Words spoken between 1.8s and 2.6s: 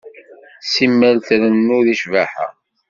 deg ccbaḥa.